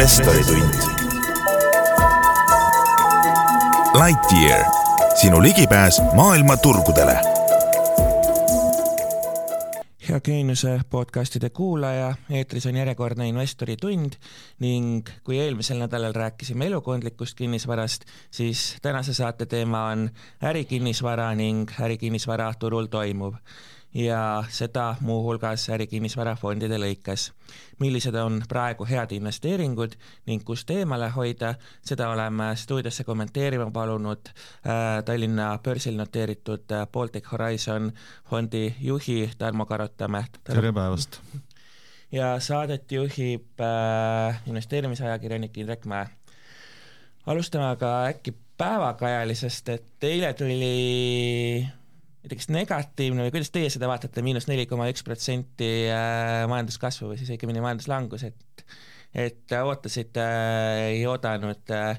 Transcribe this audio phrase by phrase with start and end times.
[0.00, 0.74] investoritund.
[4.04, 4.64] Lightyear,
[5.14, 7.16] sinu ligipääs maailma turgudele.
[10.08, 14.16] hea Geeniuse podcastide kuulaja, eetris on järjekordne investoritund
[14.58, 20.10] ning kui eelmisel nädalal rääkisime elukondlikust kinnisvarast, siis tänase saate teema on
[20.42, 23.34] ärikinnisvara ning ärikinnisvara turul toimuv
[23.94, 27.30] ja seda muuhulgas ärikinnisvarafondide lõikes.
[27.80, 35.02] millised on praegu head investeeringud ning kust eemale hoida, seda oleme stuudiosse kommenteerima palunud äh,
[35.04, 37.92] Tallinna börsil noteeritud äh, Baltic Horizon
[38.30, 40.24] fondi juhi Tarmo Karotamäe.
[40.44, 41.20] tere päevast!
[42.12, 46.06] ja saadet juhib äh, investeerimisajakirjanik Indrek Mäe.
[47.26, 51.66] alustame aga äkki päevakajalisest, et eile tuli
[52.24, 57.20] näiteks negatiivne või kuidas teie seda vaatate, miinus neli koma üks protsenti äh, majanduskasvu või
[57.20, 58.64] siis õigemini majanduslangus, et
[59.10, 60.22] et ootasite,
[60.92, 61.98] ei oodanud, äh,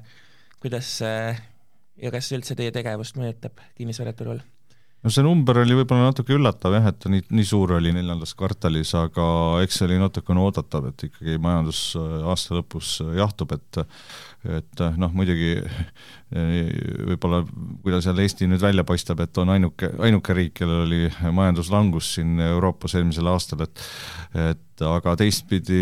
[0.63, 4.39] kuidas ja kas üldse teie tegevust mõjutab kinnisvaraturul?
[5.01, 8.35] No see number oli võib-olla natuke üllatav jah, et ta nii, nii suur oli neljandas
[8.37, 9.25] kvartalis, aga
[9.63, 13.81] eks see oli natukene oodatav, et ikkagi majandus aasta lõpus jahtub, et
[14.41, 15.51] et noh, muidugi
[16.31, 17.43] võib-olla
[17.83, 21.01] kuidas jälle Eesti nüüd välja paistab, et on ainuke, ainuke riik, kellel oli
[21.37, 23.85] majanduslangus siin Euroopas eelmisel aastal, et
[24.49, 25.81] et aga teistpidi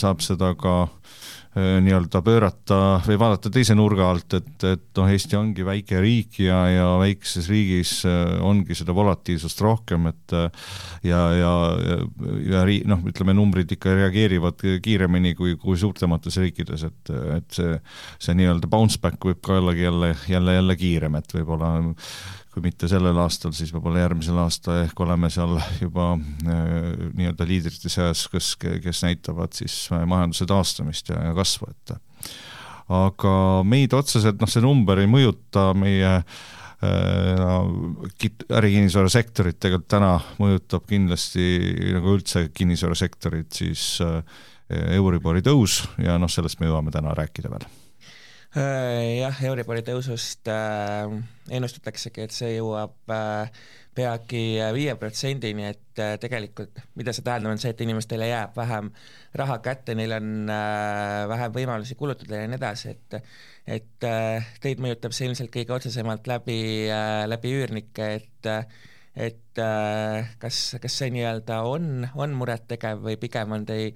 [0.00, 5.08] saab seda ka äh, Äh, nii-öelda pöörata või vaadata teise nurga alt, et, et noh,
[5.10, 10.46] Eesti ongi väike riik ja, ja väikeses riigis äh, ongi seda volatiilsust rohkem, et äh,
[11.10, 11.52] ja, ja,
[11.88, 11.96] ja,
[12.52, 17.74] ja ri-, noh, ütleme numbrid ikka reageerivad kiiremini kui, kui suurtemates riikides, et, et see,
[18.22, 21.72] see nii-öelda bounce back võib ka ollagi jälle, jälle, jälle kiirem, et võib-olla
[22.50, 26.70] kui mitte sellel aastal, siis võib-olla järgmisel aasta ehk oleme seal juba äh,
[27.14, 31.94] nii-öelda liidrite seas, kes, kes näitavad siis majanduse taastumist ja, ja kasvu, et
[32.90, 33.34] aga
[33.66, 36.24] meid otseselt, noh, see number ei mõjuta meie äh,
[38.60, 41.44] ärikinnisvarasektorit tegelikult täna mõjutab kindlasti
[41.94, 44.24] nagu üldse kinnisvarasektorit siis äh,
[44.96, 47.66] Euribori tõus ja noh, sellest me jõuame täna rääkida veel.
[47.66, 47.79] Äh,
[48.54, 51.12] jah, Euribori tõusust äh,
[51.54, 53.60] ennustataksegi, et see jõuab äh,
[53.94, 54.42] peagi
[54.74, 58.90] viie protsendini, et äh, tegelikult mida see tähendab, on see, et inimestele jääb vähem
[59.38, 63.20] raha kätte, neil on äh, vähem võimalusi kulutada ja nii edasi, et
[63.70, 66.60] et äh, teid mõjutab see ilmselt kõige otsesemalt läbi
[66.90, 68.50] äh,, läbi üürnike, et
[69.20, 73.94] et äh, kas, kas see nii-öelda on, on murettegev või pigem on teil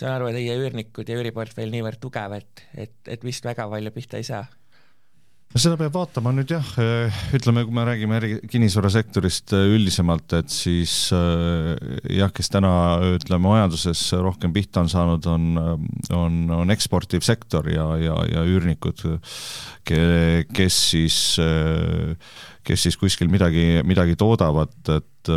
[0.00, 3.94] saan aru, et teie üürnikud ja üüriportfell niivõrd tugev, et, et, et vist väga palju
[3.94, 4.44] pihta ei saa.
[5.54, 6.66] No seda peab vaatama nüüd jah,
[7.36, 11.76] ütleme, kui me räägime äri, kinnisvarasektorist äh, üldisemalt, et siis äh,
[12.10, 12.72] jah, kes täna
[13.12, 15.44] ütleme majanduses rohkem pihta on saanud, on,
[16.10, 19.04] on, on eksportiv sektor ja, ja, ja üürnikud,
[19.86, 21.20] kes siis,
[22.66, 25.32] kes siis kuskil midagi, midagi toodavad, et,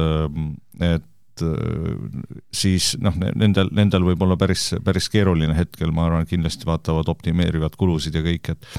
[0.82, 1.08] et
[1.38, 6.68] et äh, siis noh, nendel, nendel võib olla päris, päris keeruline hetkel, ma arvan, kindlasti
[6.68, 8.70] vaatavad, optimeerivad kulusid ja kõik, et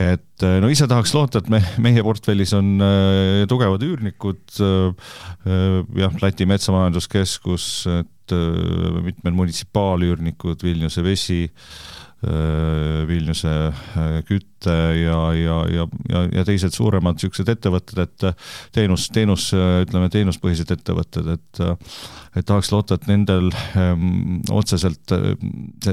[0.00, 6.18] et äh, no ise tahaks loota, et me, meie portfellis on äh, tugevad üürnikud jah,
[6.22, 7.70] Läti Metsamajanduskeskus,
[8.00, 8.34] et
[9.02, 11.40] mitmed munitsipaalüürnikud, Vilniuse Vesi
[12.20, 13.52] Vilniuse
[14.28, 18.26] Küte ja, ja, ja, ja, ja teised suuremad niisugused ettevõtted, et
[18.76, 21.62] teenus, teenus, ütleme, teenuspõhised ettevõtted, et
[22.38, 25.32] et tahaks loota, et nendel ähm, otseselt äh,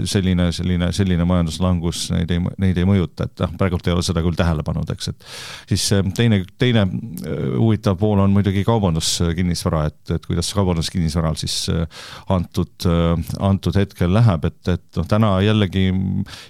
[0.06, 4.22] selline, selline, selline majanduslangus neid ei, neid ei mõjuta, et noh, praegult ei ole seda
[4.26, 5.26] küll tähele pannud, eks, et
[5.72, 11.58] siis äh, teine, teine äh, huvitav pool on muidugi kaubanduskinnisvara, et, et kuidas kaubanduskinnisvaral siis
[11.74, 15.88] äh, antud äh,, antud hetkel läheb, et, et noh, täna jällegi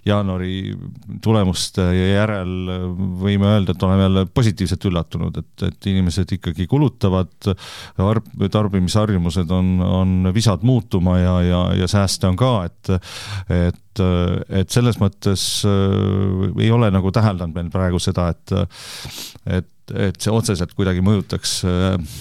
[0.07, 0.75] jaanuari
[1.23, 2.53] tulemuste järel
[3.21, 7.51] võime öelda, et oleme jälle positiivselt üllatunud, et, et inimesed ikkagi kulutavad,
[8.53, 12.93] tarbimisharjumused on, on visad muutuma ja, ja, ja sääste on ka, et
[13.53, 14.03] et,
[14.61, 18.55] et selles mõttes äh, ei ole nagu täheldanud meil praegu seda, et
[19.57, 22.17] et, et see otseselt kuidagi mõjutaks äh,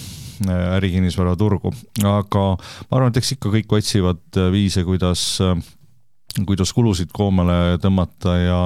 [0.77, 1.71] ärikinnisvaraturgu,
[2.05, 5.57] aga ma arvan, et eks ikka kõik otsivad viise, kuidas äh,
[6.45, 8.59] kuidas kulusid koomale tõmmata ja,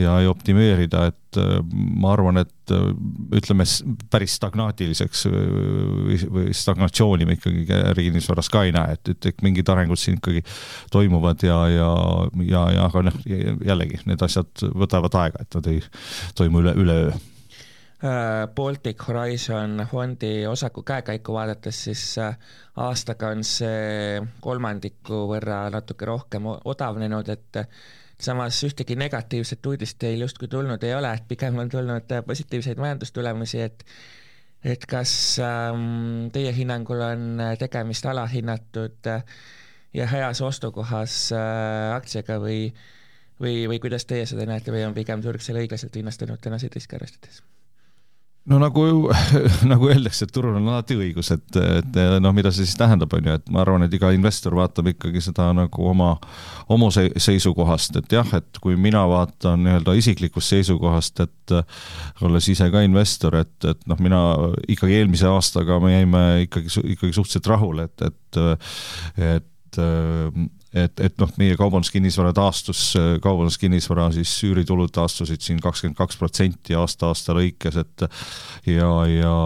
[0.00, 2.86] ja, optimeerida, et äh, ma arvan, et äh,
[3.38, 3.66] ütleme,
[4.10, 9.70] päris stagnaatiliseks või, või stagnatsiooni me ikkagi ärikinnisvaras ka ei näe, et, et, et mingid
[9.70, 10.44] arengud siin ikkagi
[10.94, 11.92] toimuvad ja, ja,
[12.48, 15.84] ja, ja aga noh, jällegi need asjad võtavad aega, et nad ei
[16.38, 17.14] toimu üle, üleöö
[18.54, 22.02] Baltic Horizon fondi osaku käekäiku vaadates, siis
[22.76, 27.62] aastaga on see kolmandiku võrra natuke rohkem odavnenud, et
[28.20, 33.64] samas ühtegi negatiivset uudist teil justkui tulnud ei ole, et pigem on tulnud positiivseid majandustulemusi,
[33.64, 33.86] et
[34.64, 35.12] et kas
[35.44, 39.24] ähm, teie hinnangul on tegemist alahinnatud äh,
[39.94, 42.70] ja heas ostukohas äh, aktsiaga või
[43.40, 46.96] või, või kuidas teie seda näete või on pigem turg seal õiglaselt hinnastunud tänaseid riske
[46.96, 47.42] arvestades?
[48.50, 48.84] No nagu,
[49.72, 53.30] nagu öeldakse, et turul on alati õigus, et, et noh, mida see siis tähendab, on
[53.30, 56.10] ju, et ma arvan, et iga investor vaatab ikkagi seda nagu oma,
[56.72, 61.56] oma seisukohast, et jah, et kui mina vaatan nii-öelda isiklikust seisukohast, et
[62.24, 64.20] olles ise ka investor, et, et noh, mina
[64.68, 68.20] ikkagi eelmise aastaga me jäime ikkagi, ikkagi suhteliselt rahule, et, et
[69.24, 69.78] et
[70.74, 72.82] et, et noh, meie kaubanduskinnisvara taastus,
[73.22, 78.06] kaubanduskinnisvara siis üüritulud taastusid siin kakskümmend kaks protsenti aasta-aasta lõikes, et
[78.66, 79.36] ja, ja,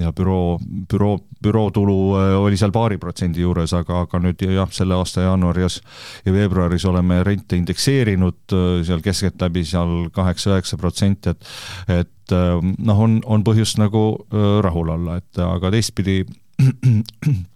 [0.00, 0.58] ja büroo,
[0.90, 5.80] büroo, bürootulu äh, oli seal paari protsendi juures, aga, aga nüüd jah, selle aasta jaanuaris
[6.26, 13.02] ja veebruaris oleme rente indekseerinud äh, seal keskeltläbi seal kaheksa-üheksa protsenti, et et äh, noh,
[13.06, 14.06] on, on põhjust nagu
[14.62, 16.22] rahul olla, et aga teistpidi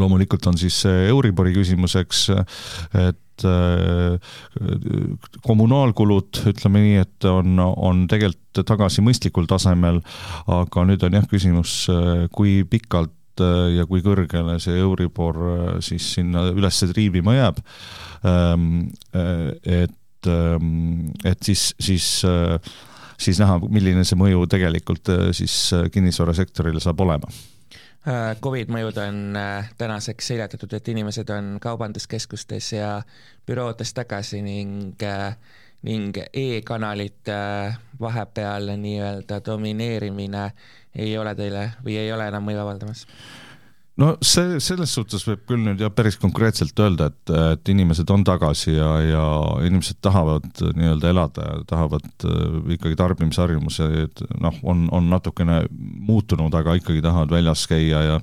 [0.00, 2.26] loomulikult on siis Euribori küsimuseks,
[3.00, 4.32] et äh,
[5.46, 10.00] kommunaalkulud, ütleme nii, et on, on tegelikult tagasi mõistlikul tasemel,
[10.48, 11.84] aga nüüd on jah küsimus,
[12.32, 13.12] kui pikalt
[13.76, 15.36] ja kui kõrgele see Euribor
[15.84, 17.60] siis sinna üles triibima jääb.
[18.24, 22.08] Ähm, et, ähm, et siis, siis
[23.16, 27.55] siis näha, milline see mõju tegelikult siis kinnisvarasektorile saab olema Äh,
[28.42, 32.90] Covid mõjud on äh, tänaseks seljatatud, et inimesed on kaubanduskeskustes ja
[33.46, 35.34] büroodes tagasi ning äh,
[35.82, 37.38] ning e-kanalite
[38.00, 40.50] vahepeal nii-öelda domineerimine
[40.94, 43.06] ei ole teile või ei ole enam mõju avaldamas?
[44.00, 48.24] No see, selles suhtes võib küll nüüd jah, päris konkreetselt öelda, et, et inimesed on
[48.28, 49.24] tagasi ja, ja
[49.64, 56.76] inimesed tahavad nii-öelda elada ja tahavad äh, ikkagi tarbimisharjumused noh, on, on natukene muutunud, aga
[56.76, 58.18] ikkagi tahavad väljas käia ja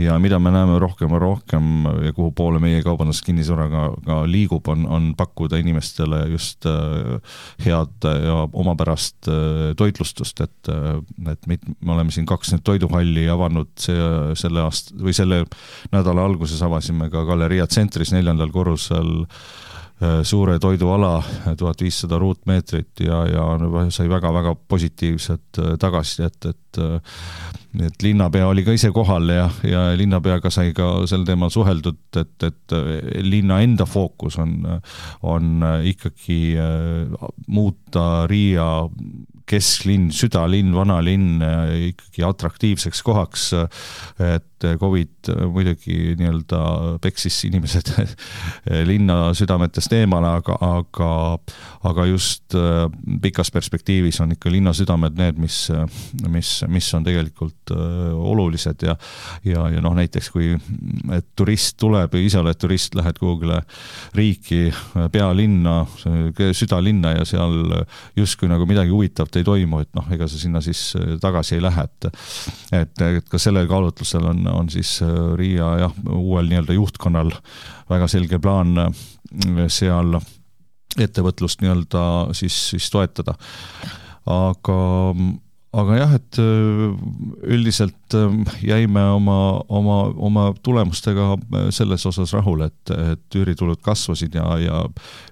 [0.00, 4.86] ja mida me näeme rohkem ja rohkem ja kuhu poole meie kaubanduskinnisvaraga ka liigub, on,
[4.90, 10.74] on pakkuda inimestele just äh, head ja omapärast äh, toitlustust, et,
[11.30, 15.44] et mit, me oleme siin kaks nüüd toiduhalli avanud see, selle aasta või selle
[15.92, 21.18] nädala alguses avasime ka Galleria tsentris neljandal korrusel äh, suure toiduala,
[21.58, 23.44] tuhat viissada ruutmeetrit ja, ja
[23.94, 27.22] sai väga-väga positiivset äh, tagasisidet, et äh,
[27.86, 32.46] et linnapea oli ka ise kohal ja, ja linnapeaga sai ka sel teemal suheldud, et,
[32.48, 32.74] et
[33.20, 34.54] linna enda fookus on,
[35.28, 36.56] on ikkagi
[37.52, 38.70] muuta Riia
[39.46, 41.42] kesklinn, südalinn, vanalinn
[41.92, 43.52] ikkagi atraktiivseks kohaks.
[44.18, 46.60] et Covid muidugi nii-öelda
[47.04, 47.90] peksis inimesed
[48.90, 51.10] linna südametest eemale, aga, aga,
[51.90, 52.86] aga just äh,
[53.22, 55.58] pikas perspektiivis on ikka linna südamed need, mis,
[56.32, 58.96] mis, mis on tegelikult äh, olulised ja,
[59.44, 60.54] ja, ja noh, näiteks kui,
[61.36, 63.60] turist tuleb, ise oled turist, lähed kuhugile
[64.16, 64.70] riiki,
[65.12, 65.82] pealinna,
[66.56, 67.84] südalinna ja seal
[68.16, 71.64] justkui nagu midagi huvitavat ei toimu, et noh, ega sa sinna siis äh, tagasi ei
[71.64, 72.08] lähe, et
[72.76, 77.32] et, et ka sellel kaalutlusel on, on siis äh, Riia jah, uuel nii-öelda juhtkonnal
[77.90, 80.18] väga selge plaan äh, seal
[80.96, 82.04] ettevõtlust nii-öelda
[82.36, 83.36] siis, siis toetada.
[84.26, 84.76] aga
[85.76, 86.38] aga jah, et
[87.52, 88.14] üldiselt
[88.64, 89.34] jäime oma,
[89.68, 91.34] oma, oma tulemustega
[91.74, 94.80] selles osas rahule, et, et üüritulud kasvasid ja, ja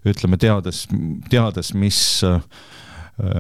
[0.05, 0.85] ütleme, teades,
[1.33, 2.41] teades, mis Äh,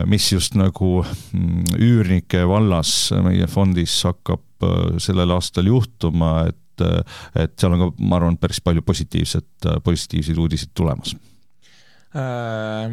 [0.07, 7.23] mis just nagu mm, üürnike vallas meie fondis hakkab äh, sellel aastal juhtuma, et, äh,
[7.43, 11.17] et seal on ka, ma arvan, päris palju positiivset, positiivseid uudiseid tulemas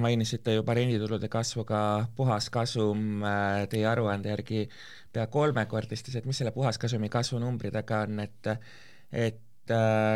[0.02, 3.22] mainisite juba renditulude kasvuga, puhaskasum
[3.70, 4.64] teie aruande järgi
[5.14, 8.50] pea kolmekordistas, et mis selle puhaskasumi kasvu numbri taga on, et
[9.14, 9.76] et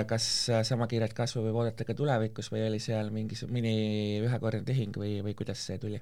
[0.10, 0.26] kas
[0.66, 3.76] sama kiiret kasvu võib oodata ka tulevikus või oli seal mingi mini
[4.26, 6.02] ühekordne tehing või, või kuidas see tuli?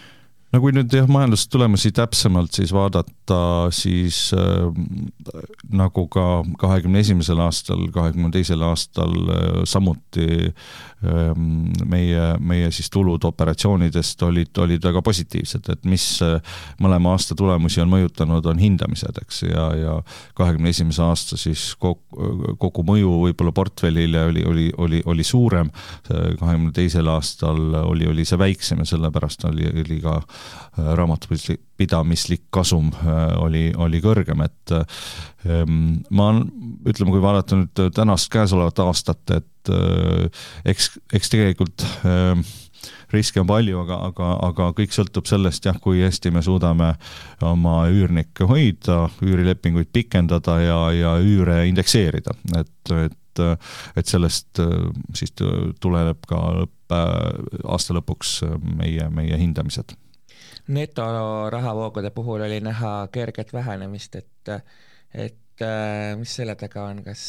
[0.51, 3.39] no kui nüüd jah, majandustulemusi täpsemalt siis vaadata,
[3.75, 4.67] siis äh,
[5.71, 6.25] nagu ka
[6.59, 11.31] kahekümne esimesel aastal, kahekümne teisel aastal äh, samuti äh,
[11.87, 17.83] meie, meie siis tulud operatsioonidest olid, olid väga positiivsed, et mis äh, mõlema aasta tulemusi
[17.83, 19.95] on mõjutanud, on hindamised, eks, ja, ja
[20.35, 22.03] kahekümne esimese aasta siis kogu,
[22.59, 25.71] kogu mõju võib-olla portfellile oli, oli, oli, oli suurem,
[26.09, 30.40] kahekümne teisel aastal oli, oli see väiksem ja sellepärast oli, oli ka äh,
[30.77, 32.91] raamatupidamislik kasum
[33.41, 34.75] oli, oli kõrgem, et
[36.09, 36.31] ma
[36.87, 39.73] ütleme, kui vaadata nüüd tänast käesolevat aastat, et
[40.65, 41.85] eks, eks tegelikult
[43.11, 46.93] riske on palju, aga, aga, aga kõik sõltub sellest jah, kui hästi me suudame
[47.45, 53.17] oma üürnikke hoida, üürilepinguid pikendada ja, ja üüre indekseerida, et, et
[53.95, 54.59] et sellest
[55.15, 55.31] siis
[55.79, 58.41] tuleneb ka lõpp, aasta lõpuks
[58.75, 59.95] meie, meie hindamised.
[60.67, 64.51] Netorahavoogade puhul oli näha kerget vähenemist, et,
[65.13, 65.65] et
[66.17, 67.23] mis selle taga on, kas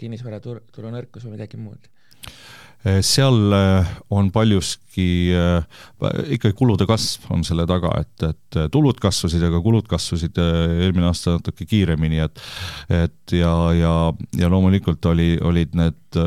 [0.00, 1.90] kinnisvaraturu nõrkus või midagi muud?
[2.84, 3.54] Eh, seal
[4.12, 5.06] on paljuski
[6.36, 11.38] ikkagi kulude kasv on selle taga, et, et tulud kasvasid, aga kulud kasvasid eelmine aasta
[11.38, 12.44] natuke kiiremini, et
[12.92, 13.94] et ja, ja,
[14.36, 16.20] ja loomulikult oli, olid need,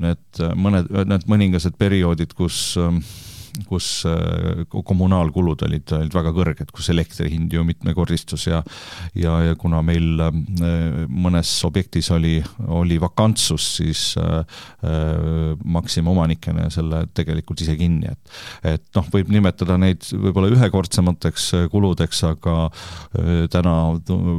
[0.00, 2.72] need mõned, need mõningased perioodid, kus
[3.68, 8.62] kus äh, kommunaalkulud olid, olid väga kõrged, kus elektri hind ju mitmekordistus ja
[9.14, 10.32] ja, ja kuna meil äh,
[11.08, 14.42] mõnes objektis oli, oli vakantsus, siis äh,
[15.64, 22.22] maksime omanikena selle tegelikult ise kinni, et et noh, võib nimetada neid võib-olla ühekordsemateks kuludeks,
[22.26, 22.54] aga
[23.52, 23.74] täna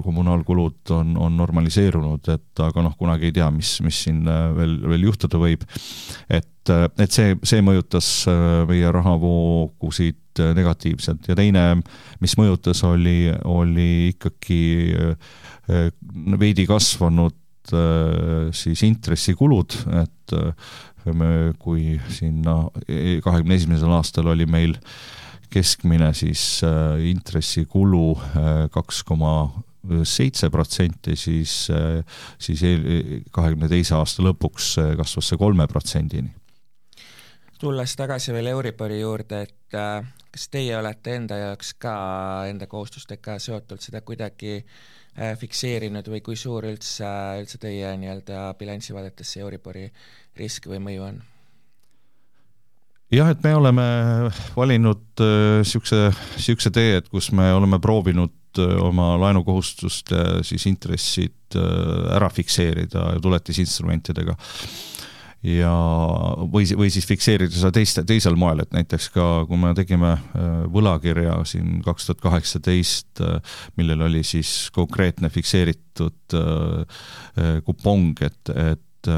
[0.03, 5.07] kommunaalkulud on, on normaliseerunud, et aga noh, kunagi ei tea, mis, mis siin veel, veel
[5.09, 5.63] juhtuda võib.
[6.29, 11.27] et et, et see, see mõjutas äh, meie rahavoogusid äh, negatiivselt.
[11.29, 11.65] Ja teine,
[12.23, 14.61] mis mõjutas, oli, oli ikkagi
[14.93, 15.89] äh,
[16.39, 17.41] veidi kasvanud
[18.53, 20.33] siis intressikulud, et
[21.17, 22.59] me, kui sinna
[23.25, 24.75] kahekümne esimesel aastal oli meil
[25.49, 26.61] keskmine siis
[27.09, 28.03] intressikulu
[28.69, 29.33] kaks koma
[30.05, 31.57] seitse protsenti, siis,
[32.37, 32.65] siis
[33.33, 36.44] kahekümne teise aasta lõpuks kasvas see kolme protsendini
[37.65, 41.95] tulles tagasi veel Euribori juurde, et äh, kas teie olete enda jaoks ka
[42.49, 47.09] enda kohustustega seotult seda kuidagi äh, fikseerinud või kui suur üldse,
[47.41, 49.87] üldse teie nii-öelda bilanssi vaadates see Euribori
[50.37, 51.21] risk või mõju on?
[53.15, 53.85] jah, et me oleme
[54.55, 60.67] valinud niisuguse äh,, niisuguse tee, et kus me oleme proovinud äh, oma laenukohustuste äh, siis
[60.69, 64.37] intressid äh, ära fikseerida tuletisinstrumentidega
[65.45, 65.73] ja
[66.51, 70.51] või, või siis fikseerida seda teiste, teisel moel, et näiteks ka kui me tegime äh,
[70.73, 77.01] võlakirja siin kaks tuhat kaheksateist, äh, millel oli siis konkreetne fikseeritud äh,
[77.65, 79.11] kupong, et, et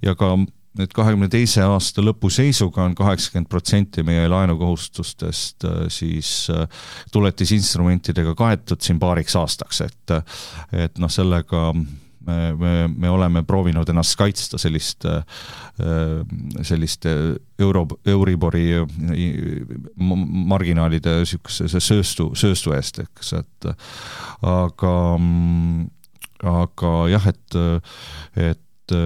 [0.00, 0.30] ja ka
[0.74, 6.30] nüüd kahekümne teise aasta lõpu seisuga on kaheksakümmend protsenti meie laenukohustustest siis
[7.12, 10.16] tuletisinstrumentidega kaetud siin paariks aastaks, et
[10.86, 11.68] et noh, sellega
[12.26, 15.06] me, me, me oleme proovinud ennast kaitsta sellist,
[16.62, 17.14] selliste
[17.58, 18.66] euro, Euribori
[20.54, 23.70] marginaalide niisuguse sööstu, sööstu eest, eks, et
[24.42, 24.94] aga,
[26.54, 27.58] aga jah, et,
[28.50, 28.96] et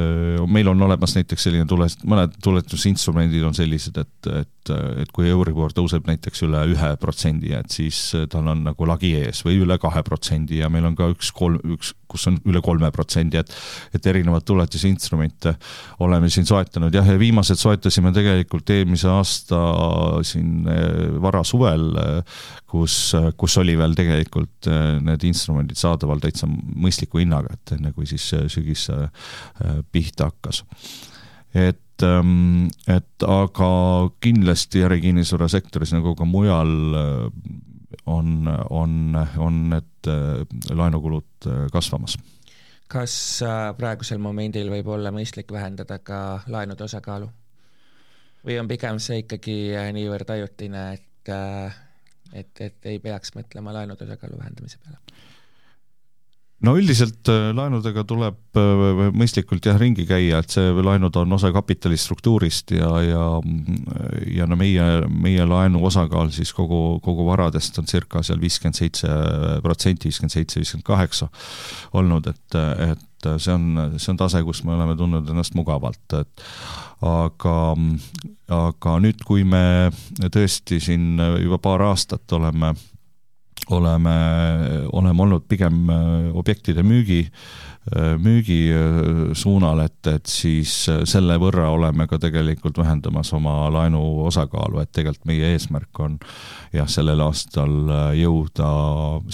[0.50, 5.74] meil on olemas näiteks selline tule, mõned tuletusinstrumendid on sellised, et, et, et kui Euribor
[5.76, 8.00] tõuseb näiteks üle ühe protsendi, et siis
[8.32, 11.60] tal on nagu lagi ees või üle kahe protsendi ja meil on ka üks kolm,
[11.76, 13.52] üks kus on üle kolme protsendi, et
[13.96, 15.54] et erinevaid tuletisinstrumente
[16.04, 19.60] oleme siin soetanud, jah, ja viimased soetasime tegelikult eelmise aasta
[20.26, 22.38] siin eh, varasuvel, eh,
[22.70, 22.98] kus,
[23.40, 28.30] kus oli veel tegelikult eh, need instrumendid saadaval täitsa mõistliku hinnaga, et enne kui siis
[28.52, 28.88] sügis
[29.92, 30.62] pihta hakkas.
[31.56, 33.70] et ehm, et aga
[34.20, 36.74] kindlasti ärikinnisvarasektoris nagu ka mujal
[38.06, 42.18] on, on, on need äh, laenukulud äh, kasvamas.
[42.88, 47.28] kas äh, praegusel momendil võib olla mõistlik vähendada ka laenude osakaalu?
[48.46, 49.58] või on pigem see ikkagi
[49.92, 51.32] niivõrd ajutine, et,
[52.32, 55.00] et, et ei peaks mõtlema laenude osakaalu vähendamise peale?
[56.66, 61.52] No üldiselt äh, laenudega tuleb äh, mõistlikult jah ringi käia, et see laenud on osa
[61.54, 63.26] kapitali struktuurist ja, ja
[64.34, 69.12] ja no meie, meie laenu osakaal siis kogu, kogu varadest on circa seal viiskümmend seitse
[69.62, 71.30] protsenti, viiskümmend seitse, viiskümmend kaheksa
[71.98, 76.44] olnud, et, et see on, see on tase, kus me oleme tundnud ennast mugavalt, et
[77.06, 77.56] aga,
[78.58, 79.90] aga nüüd, kui me
[80.26, 82.74] tõesti siin juba paar aastat oleme
[83.70, 84.16] oleme,
[84.92, 87.20] oleme olnud pigem äh, objektide müügi,
[87.96, 90.72] äh, müügi äh, suunal, et, et siis
[91.08, 96.18] selle võrra oleme ka tegelikult vähendamas oma laenu osakaalu, et tegelikult meie eesmärk on
[96.72, 97.78] jah, sellel aastal
[98.16, 98.72] jõuda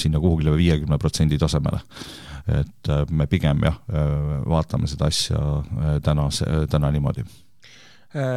[0.00, 1.82] sinna kuhugile viiekümne protsendi tasemele.
[2.44, 3.78] Et me pigem jah,
[4.44, 5.40] vaatame seda asja
[6.04, 6.28] täna,
[6.68, 7.24] täna niimoodi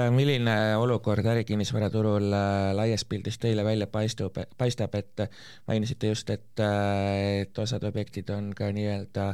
[0.10, 5.28] milline olukord ärikinnisvaraturul äh, laias pildis teile välja paistub, paistab, et
[5.68, 9.32] mainisite just, et, äh, et osad objektid on ka nii-öelda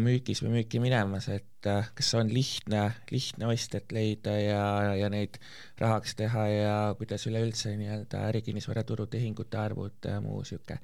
[0.00, 4.62] müügis või müüki minemas, et kas on lihtne, lihtne ostjat leida ja,
[4.96, 5.36] ja neid
[5.76, 10.80] rahaks teha ja kuidas üleüldse nii-öelda ärikinnisvaraturu tehingute arvud, muu niisugune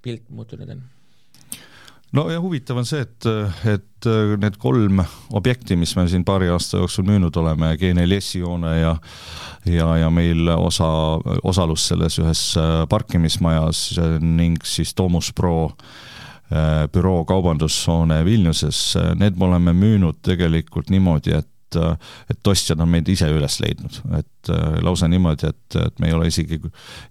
[0.00, 0.80] pilt muutunud on?
[2.12, 3.28] No ja huvitav on see, et,
[3.72, 4.08] et
[4.42, 5.02] need kolm
[5.32, 8.96] objekti, mis me siin paari aasta jooksul müünud oleme, G4S-i hoone ja
[9.66, 10.88] ja, ja meil osa,
[11.42, 12.42] osalus selles ühes
[12.90, 18.80] parkimismajas ning siis Domus Pro äh, büroo kaubandushoone Vilniuses,
[19.16, 23.98] need me oleme müünud tegelikult niimoodi, et et, et ostjad on meid ise üles leidnud,
[24.18, 26.58] et äh, lausa niimoodi, et, et me ei ole isegi,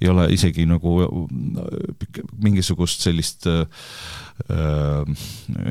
[0.01, 3.63] ei ole isegi nagu äh, mingisugust sellist äh,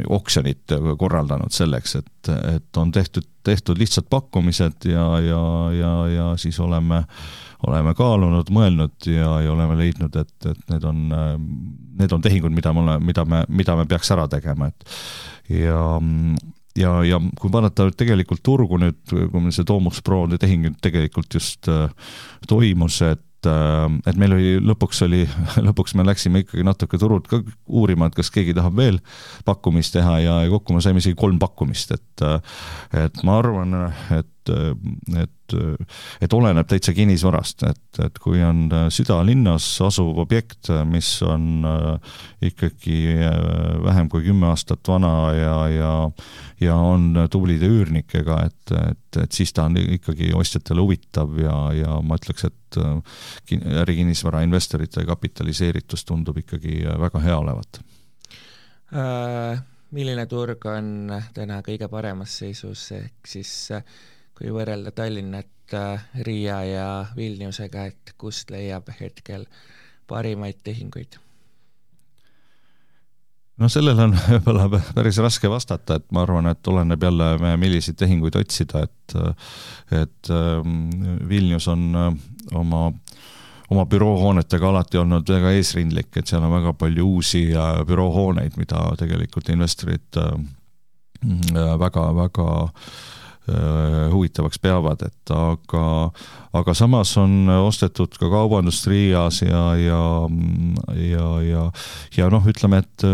[0.09, 5.45] oksjonit korraldanud selleks, et, et on tehtud, tehtud lihtsad pakkumised ja, ja,
[5.75, 7.05] ja, ja siis oleme
[7.67, 11.03] oleme kaalunud, mõelnud ja, ja oleme leidnud, et, et need on,
[12.01, 15.83] need on tehingud, mida me oleme, mida me, mida me peaks ära tegema, et ja
[16.79, 21.35] ja, ja kui vaadata tegelikult turgu nüüd, kui meil see Domus Pro tehing nüüd tegelikult
[21.35, 21.91] just äh,
[22.49, 25.25] toimus, et äh, et meil oli, lõpuks oli,
[25.69, 29.01] lõpuks me läksime ikkagi natuke turult ka uurima, et kas keegi tahab veel
[29.49, 32.61] pakkumist teha ja, kokku me saime isegi kolm pakkumist, et äh,
[33.07, 33.81] et ma arvan,
[34.17, 35.37] et, et
[36.23, 41.67] et oleneb täitsa kinnisvarast, et, et kui on südalinnas asuv objekt, mis on
[42.47, 43.01] ikkagi
[43.83, 45.91] vähem kui kümme aastat vana ja, ja
[46.61, 51.97] ja on tublide üürnikega, et, et, et siis ta on ikkagi ostjatele huvitav ja, ja
[52.05, 53.17] ma ütleks, et äh,
[53.83, 57.83] ärikinnisvara investorite kapitaliseeritus tundub ikkagi väga hea olevat
[58.93, 59.63] äh,.
[59.91, 63.85] milline turg on täna kõige paremas seisus, ehk siis äh,
[64.41, 69.45] kui võrrelda Tallinnat äh, Riia ja Vilniusega, et kust leiab hetkel
[70.09, 71.19] parimaid tehinguid?
[73.61, 74.65] no sellele on võib-olla
[74.97, 77.29] päris raske vastata, et ma arvan, et oleneb jälle,
[77.61, 79.17] milliseid tehinguid otsida, et
[79.93, 80.89] et ähm,
[81.29, 82.09] Vilnius on äh,
[82.57, 82.87] oma
[83.71, 87.45] oma büroohoonetega alati olnud väga eesrindlik, et seal on väga palju uusi
[87.87, 90.19] büroohooneid, mida tegelikult investorid
[91.85, 93.20] väga-väga äh, äh, Äh,
[94.13, 95.85] huvitavaks peavad, et aga,
[96.55, 100.03] aga samas on ostetud ka kaubandust Riias ja, ja,
[100.95, 101.65] ja, ja,
[102.17, 103.07] ja noh, ütleme, et,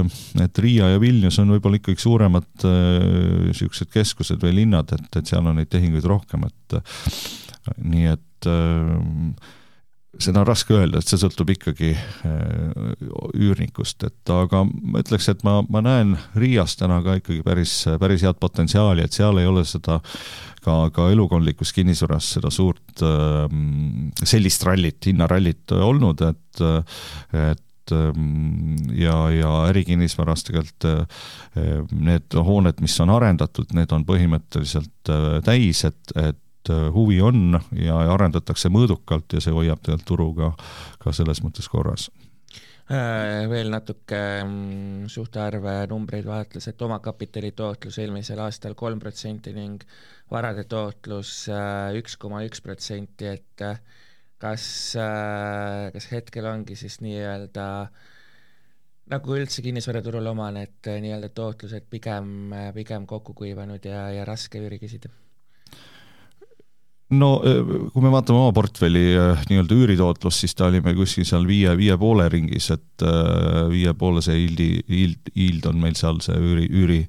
[0.42, 5.30] et Riia ja Vilnius on võib-olla ikkagi suuremad niisugused äh, keskused või linnad, et, et
[5.30, 6.80] seal on neid tehinguid rohkem, et
[7.80, 9.54] nii et äh,
[10.22, 15.44] seda on raske öelda, et see sõltub ikkagi äh, üürnikust, et aga ma ütleks, et
[15.46, 19.64] ma, ma näen Riias täna ka ikkagi päris, päris head potentsiaali, et seal ei ole
[19.68, 20.00] seda
[20.64, 26.64] ka, ka elukondlikus kinnisvaras seda suurt ähm, sellist rallit, hinnarallit olnud, et,
[27.36, 35.12] et ähm, ja, ja ärikinnisvaras tegelikult äh, need hooned, mis on arendatud, need on põhimõtteliselt
[35.12, 40.06] äh, täis, et, et et äh, huvi on ja arendatakse mõõdukalt ja see hoiab tegelikult
[40.08, 40.52] turu ka,
[41.02, 42.08] ka selles mõttes korras.
[42.86, 49.82] Äh, veel natuke mm, suhtarve numbreid vaadates, et omakapitali tootlus eelmisel aastal kolm protsenti ning
[50.30, 53.66] varade tootlus äh, üks koma üks protsenti, et
[54.38, 57.66] kas, kas hetkel ongi siis nii-öelda
[59.10, 64.82] nagu üldse kinnisvaraturul omane, et nii-öelda tootlused pigem, pigem kokku kuivanud ja, ja raske üüri
[64.82, 65.08] küsida
[67.14, 67.30] no
[67.92, 69.04] kui me vaatame oma portfelli
[69.46, 73.06] nii-öelda üüritootlust, siis ta oli meil kuskil seal viie, viie poole ringis, et
[73.70, 77.00] viie poole see yieldi, yield, yield on meil seal see üüri, üüri,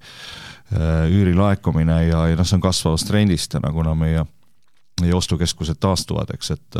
[1.17, 4.27] üüri laekumine ja, ja noh, see on kasvavas trendis täna, kuna meie
[5.01, 6.79] meie ostukeskused taastuvad, eks, et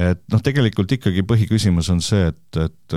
[0.00, 2.96] et noh, tegelikult ikkagi põhiküsimus on see, et, et,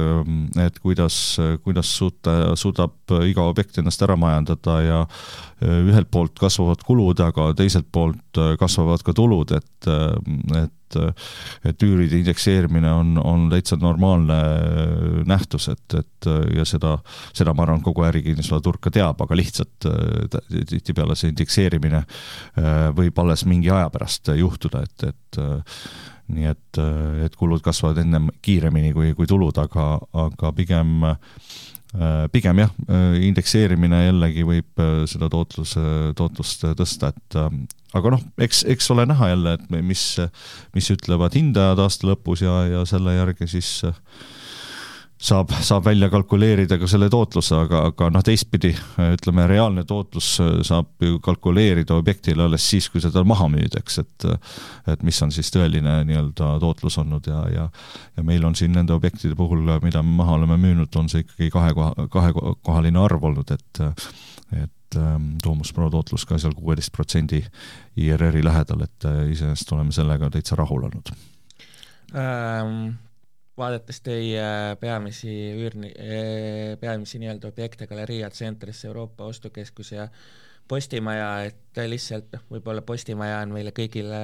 [0.63, 1.17] et kuidas,
[1.65, 5.01] kuidas suuta, suudab iga objekt ennast ära majandada ja
[5.65, 9.91] ühelt poolt kasvavad kulud, aga teiselt poolt kasvavad ka tulud, et,
[10.61, 14.37] et et üüride indekseerimine on, on täitsa normaalne
[15.27, 16.93] nähtus, et, et ja seda,
[17.35, 19.89] seda ma arvan, kogu ärikinnisvaraturg ka teab, aga lihtsalt
[20.69, 22.03] tihtipeale see indekseerimine
[22.95, 25.41] võib alles mingi aja pärast juhtuda, et, et
[26.33, 26.81] nii et,
[27.25, 31.05] et kulud kasvavad ennem kiiremini kui, kui tulud, aga, aga pigem
[32.33, 32.71] pigem jah,
[33.23, 35.83] indekseerimine jällegi võib seda tootluse,
[36.17, 37.37] tootlust tõsta, et
[37.95, 40.03] aga noh, eks, eks ole näha jälle, et mis,
[40.75, 43.69] mis ütlevad hindajad aasta lõpus ja, ja selle järgi siis
[45.21, 48.71] saab, saab välja kalkuleerida ka selle tootluse, aga, aga noh, teistpidi
[49.15, 50.35] ütleme, reaalne tootlus
[50.67, 54.27] saab ju kalkuleerida objektile alles siis, kui seda maha müüd, eks, et
[54.91, 57.67] et mis on siis tõeline nii-öelda tootlus olnud ja, ja
[58.17, 61.49] ja meil on siin nende objektide puhul, mida me maha oleme müünud, on see ikkagi
[61.53, 63.85] kahe koha, kahekohaline arv olnud, et
[64.55, 64.99] et
[65.43, 67.41] Toomus Pro tootlus ka seal kuueteist protsendi
[67.99, 71.11] IRR-i lähedal, et iseenesest oleme sellega täitsa rahul olnud.
[72.15, 73.04] Ähm
[73.57, 74.45] vaadates teie
[74.79, 80.07] peamisi üürni, eh, peamisi nii-öelda objekte, Galeria Centris, Euroopa Ostukeskus ja
[80.65, 84.17] Postimaja, et lihtsalt noh, võib-olla Postimaja on meile kõigile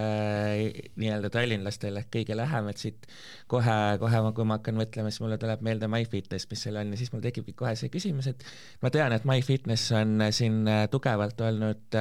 [0.97, 3.05] nii-öelda tallinlastele kõige lähem, et siit
[3.51, 6.97] kohe, kohe kui ma hakkan mõtlema, siis mulle tuleb meelde MyFitness, mis seal on ja
[6.97, 8.41] siis mul tekibki kohe see küsimus, et
[8.81, 11.99] ma tean, et MyFitness on siin tugevalt olnud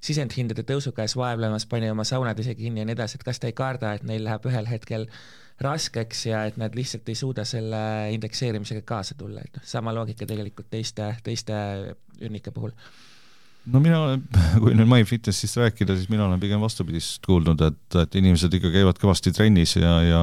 [0.00, 3.52] sisendhindade tõusu käes vaevlemas, pani oma saunad isegi kinni ja nii edasi, et kas te
[3.52, 5.08] ei karda, et neil läheb ühel hetkel
[5.62, 7.84] raskeks ja et nad lihtsalt ei suuda selle
[8.16, 11.56] indekseerimisega kaasa tulla, et noh, sama loogika tegelikult teiste, teiste
[12.22, 12.72] üürnike puhul
[13.70, 14.22] no mina olen,
[14.62, 18.98] kui nüüd MyFitnessist rääkida, siis mina olen pigem vastupidist kuulnud, et, et inimesed ikka käivad
[18.98, 20.22] kõvasti trennis ja, ja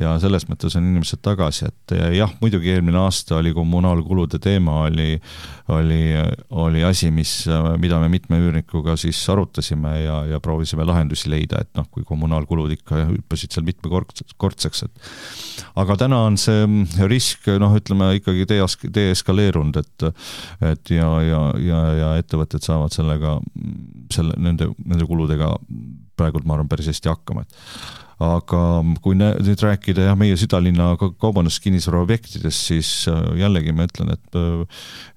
[0.00, 5.16] ja selles mõttes on inimesed tagasi, et jah, muidugi eelmine aasta oli kommunaalkulude teema oli,
[5.72, 6.02] oli,
[6.50, 7.32] oli asi, mis,
[7.80, 12.74] mida me mitme üürnikuga siis arutasime ja, ja proovisime lahendusi leida, et noh, kui kommunaalkulud
[12.76, 16.66] ikka hüppasid seal mitmekordseks, et aga täna on see
[17.08, 18.60] risk noh, ütleme ikkagi de-,
[18.98, 20.08] deeskaleerunud, et
[20.74, 23.38] et ja, ja, ja, ja ettevõtted saavad saavad sellega,
[24.12, 25.54] selle, nende, nende kuludega
[26.18, 27.56] praegult ma arvan päris hästi hakkama, et
[28.22, 28.60] aga
[29.02, 34.38] kui nüüd rääkida jah, meie südalinna kaubanduskinnisvara objektidest, siis äh, jällegi ma ütlen, et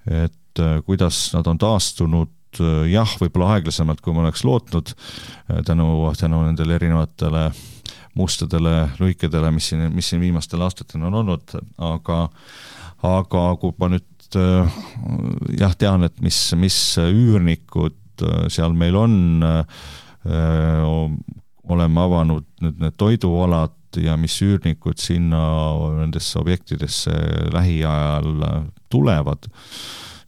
[0.08, 4.94] et äh, kuidas nad on taastunud, äh, jah, võib-olla aeglasemalt, kui ma oleks lootnud,
[5.68, 7.48] tänu, tänu nendele erinevatele
[8.18, 12.24] mustadele lõikedele, mis siin, mis siin viimastel aastatel on olnud, aga
[13.06, 14.68] aga kui ma nüüd Äh,
[15.56, 20.82] jah, tean, et mis, mis üürnikud äh, seal meil on, äh,
[21.68, 25.40] oleme avanud nüüd need toidualad ja mis üürnikud sinna
[25.96, 27.14] nendesse objektidesse
[27.54, 28.42] lähiajal
[28.92, 29.48] tulevad,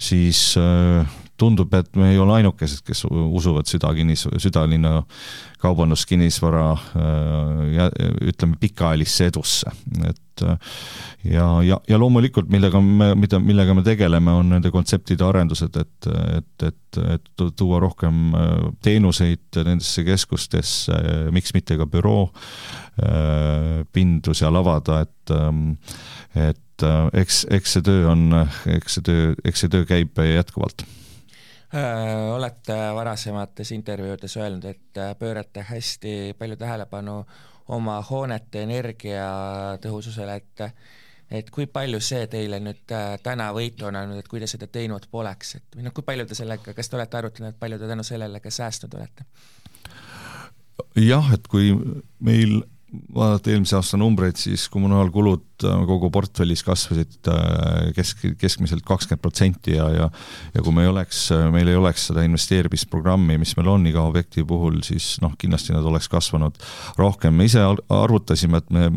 [0.01, 0.55] siis
[1.41, 5.03] tundub, et me ei ole ainukesed, kes usuvad südakinnis, südalinna
[5.61, 6.71] kaubanduskinnisvara
[8.33, 9.73] ütleme, pikaajalisse edusse,
[10.09, 15.77] et ja, ja, ja loomulikult, millega me, mida, millega me tegeleme, on nende kontseptide arendused,
[15.81, 18.35] et, et, et, et tuua rohkem
[18.85, 20.97] teenuseid nendesse keskustesse,
[21.35, 22.29] miks mitte ka büroo
[23.93, 25.35] pindu seal avada, et
[26.51, 26.89] et
[27.21, 28.31] eks, eks see töö on,
[28.73, 30.87] eks see töö, eks see töö käib jätkuvalt.
[31.75, 37.21] Äh, olete varasemates intervjuudes öelnud, et äh, pöörate hästi palju tähelepanu
[37.77, 40.65] oma hoonete energiatõhususele, et
[41.31, 44.67] et kui palju see teile nüüd äh, täna võitu on andnud, et kui te seda
[44.67, 47.91] teinud poleks, et või noh, kui palju te sellega, kas te olete arutanud, palju te
[47.93, 49.27] tänu sellele ka säästnud olete?
[50.99, 51.71] jah, et kui
[52.19, 52.57] meil
[53.15, 59.77] vaadata eelmise aasta numbreid, siis kommunaalkulud äh, kogu portfellis kasvasid äh, kesk, keskmiselt kakskümmend protsenti
[59.77, 60.09] ja, ja
[60.55, 64.03] ja kui me ei oleks, äh, meil ei oleks seda investeerimisprogrammi, mis meil on iga
[64.09, 66.59] objekti puhul, siis noh, kindlasti nad oleks kasvanud
[66.99, 68.91] rohkem, me ise arvutasime, et me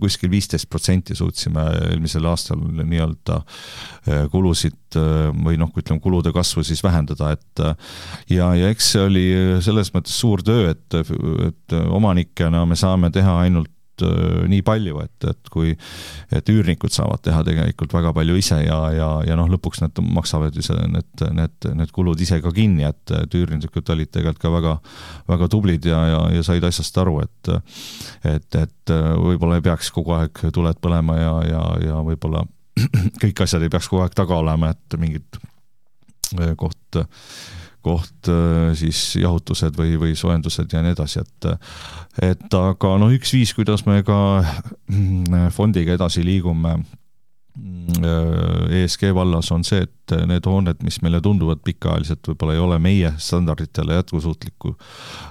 [0.00, 6.64] kuskil viisteist protsenti suutsime eelmisel aastal nii-öelda eh, kulusid eh, või noh, ütleme kulude kasvu
[6.66, 7.96] siis vähendada, et eh,
[8.36, 9.24] ja, ja eks see oli
[9.64, 11.00] selles mõttes suur töö, et,
[11.48, 13.72] et omanikena me saame teha ainult
[14.04, 15.72] Äh, nii palju, et, et kui,
[16.34, 20.56] et üürnikud saavad teha tegelikult väga palju ise ja, ja, ja noh, lõpuks nad maksavad
[20.58, 24.74] ise need, need, need kulud ise ka kinni, et, et üürnikud olid tegelikult ka väga,
[25.30, 27.52] väga tublid ja, ja, ja said asjast aru, et
[28.28, 32.44] et, et võib-olla ei peaks kogu aeg tuled põlema ja, ja, ja võib-olla
[33.22, 35.40] kõik asjad ei peaks kogu aeg taga olema, et mingid
[36.60, 37.00] koht
[37.88, 41.50] koht äh, siis jahutused või, või soojendused ja nii edasi, et
[42.30, 44.18] et aga noh, üks viis, kuidas me ka
[44.90, 51.62] mm, fondiga edasi liigume äh, ESG vallas on see, et need hooned, mis meile tunduvad
[51.66, 54.74] pikaajaliselt, võib-olla ei ole meie standarditele jätkusuutliku,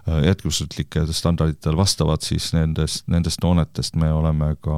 [0.07, 4.77] äh, jätkusuutlike standarditele vastavad, siis nendest, nendest hoonetest me oleme ka,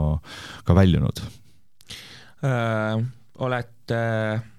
[0.68, 1.26] ka väljunud.
[3.40, 4.59] Olete äh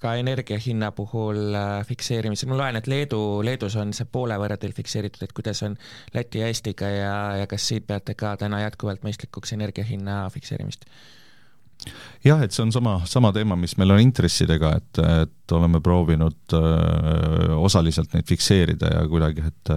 [0.00, 4.56] ka energia hinna puhul äh, fikseerimisel, ma loen, et Leedu, Leedus on see poole võrra
[4.60, 5.76] teil fikseeritud, et kuidas on
[6.16, 10.88] Läti ja Eestiga ja, ja kas siit peate ka täna jätkuvalt mõistlikuks energia hinna fikseerimist?
[12.24, 16.56] jah, et see on sama, sama teema, mis meil on intressidega, et, et oleme proovinud
[16.56, 19.72] öö, äh, osaliselt neid fikseerida ja kuidagi, et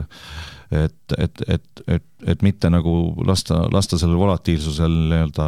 [0.73, 2.93] et, et, et, et, et mitte nagu
[3.27, 5.47] lasta, lasta sellel volatiilsusel nii-öelda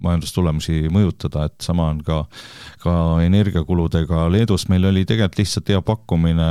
[0.00, 2.22] majandustulemusi mõjutada, et sama on ka,
[2.80, 4.26] ka energiakuludega.
[4.32, 6.48] Leedus, meil oli tegelikult lihtsalt hea pakkumine,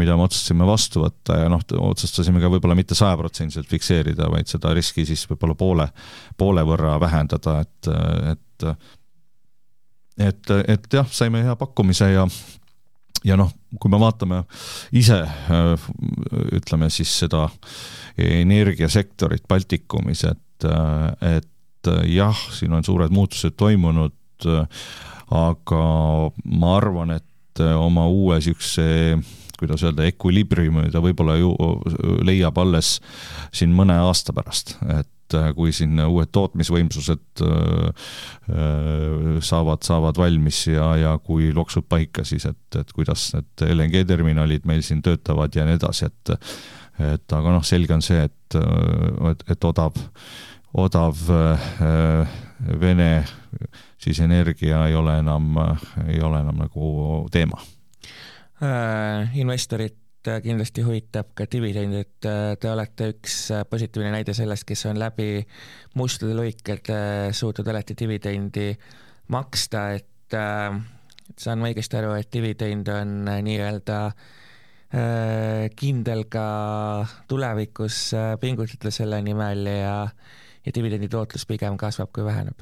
[0.00, 1.62] mida me otsustasime vastu võtta ja noh,
[1.92, 5.88] otsustasime ka võib-olla mitte sajaprotsendiliselt fikseerida, vaid seda riski siis võib-olla poole,
[6.38, 7.92] poole võrra vähendada, et,
[8.34, 8.74] et
[10.22, 12.26] et, et jah, saime hea pakkumise ja
[13.24, 14.42] ja noh, kui me vaatame
[14.98, 15.20] ise
[16.58, 17.46] ütleme siis seda
[18.18, 20.66] energiasektorit Baltikumis, et,
[21.26, 24.48] et jah, siin on suured muutused toimunud,
[25.32, 25.84] aga
[26.44, 28.88] ma arvan, et oma uue niisuguse
[29.62, 31.52] kuidas öelda, equilibriumi ta võib-olla ju
[32.26, 32.96] leiab alles
[33.54, 35.08] siin mõne aasta pärast, et
[35.56, 37.42] kui siin uued tootmisvõimsused
[39.40, 44.66] saavad, saavad valmis ja, ja kui loksub paika, siis et, et kuidas need LNG terminalid
[44.68, 46.36] meil siin töötavad ja nii edasi, et
[47.02, 48.56] et aga noh, selge on see, et,
[49.30, 49.96] et, et odav
[50.72, 52.28] odav äh,
[52.80, 53.24] Vene
[53.98, 55.56] siis energia ei ole enam,
[56.06, 57.58] ei ole enam nagu teema
[58.62, 59.28] äh,.
[60.22, 64.86] Investorit kindlasti huvitab ka dividend, et äh, te olete üks äh, positiivne näide sellest, kes
[64.86, 65.44] on läbi
[65.94, 68.76] mustade luikede suutnud alati dividendi
[69.28, 70.78] maksta, et äh,
[71.36, 74.12] saan ma õigesti aru, et dividend on nii-öelda
[75.72, 76.42] kindel ka
[77.24, 79.94] tulevikus pingutada selle nimel ja
[80.66, 82.60] ja dividendi tootlus pigem kasvab, kui väheneb?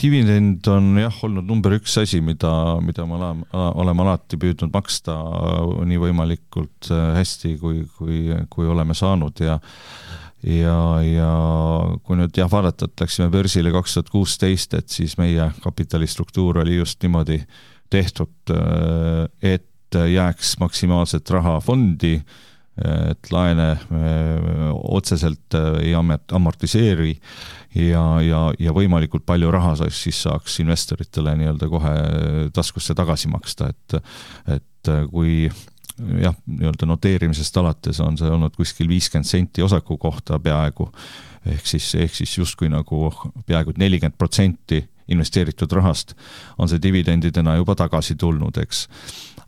[0.00, 2.50] Dividend on jah, olnud number üks asi, mida,
[2.82, 5.14] mida me oleme, oleme alati püüdnud maksta
[5.86, 9.58] nii võimalikult äh, hästi, kui, kui, kui oleme saanud ja
[10.44, 11.28] ja, ja
[12.04, 16.80] kui nüüd jah, vaadata, et läksime börsile kaks tuhat kuusteist, et siis meie kapitalistruktuur oli
[16.80, 17.40] just niimoodi
[17.92, 22.16] tehtud, äh, et jääks maksimaalselt raha fondi
[22.82, 27.12] et laene äh, otseselt äh, ei amortiseeri
[27.74, 31.94] ja, ja, ja võimalikult palju raha siis saaks investoritele nii-öelda kohe
[32.54, 34.00] taskusse tagasi maksta, et
[34.58, 35.46] et kui
[36.20, 40.88] jah, nii-öelda noteerimisest alates on see olnud kuskil viiskümmend senti osaku kohta peaaegu,
[41.54, 43.06] ehk siis, ehk siis justkui nagu
[43.46, 46.14] peaaegu nelikümmend protsenti investeeritud rahast
[46.58, 48.86] on see dividendidena juba tagasi tulnud, eks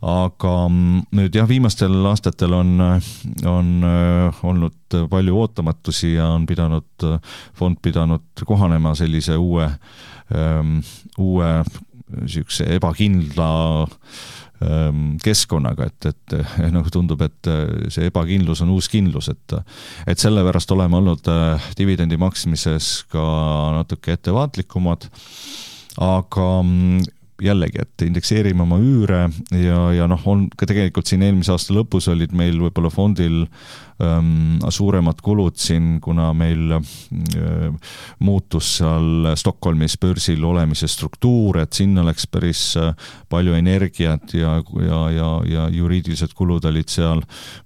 [0.05, 2.77] aga mm, nüüd jah, viimastel aastatel on,
[3.49, 7.09] on äh, olnud palju ootamatusi ja on pidanud,
[7.57, 9.69] fond pidanud kohanema sellise uue,
[10.37, 10.79] ähm,
[11.19, 11.51] uue
[12.07, 13.49] niisuguse ebakindla
[14.63, 16.37] ähm, keskkonnaga, et, et
[16.75, 17.51] noh, tundub, et
[17.93, 19.57] see ebakindlus on uus kindlus, et
[20.07, 23.25] et sellepärast oleme olnud äh, dividendi maksmises ka
[23.81, 25.09] natuke ettevaatlikumad,
[26.05, 31.53] aga mm, jällegi, et indekseerime oma üüre ja, ja noh, on ka tegelikult siin eelmise
[31.53, 33.43] aasta lõpus olid meil võib-olla fondil
[34.03, 37.93] ähm, suuremad kulud siin, kuna meil äh,
[38.25, 42.95] muutus seal Stockholmis börsil olemise struktuur, et sinna läks päris äh,
[43.33, 47.23] palju energiat ja, ja, ja, ja juriidilised kulud olid seal,